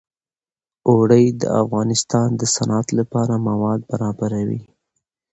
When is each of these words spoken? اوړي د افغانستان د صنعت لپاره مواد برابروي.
اوړي 0.89 1.25
د 1.41 1.43
افغانستان 1.61 2.29
د 2.39 2.41
صنعت 2.55 2.87
لپاره 2.99 3.33
مواد 3.49 3.79
برابروي. 3.91 4.61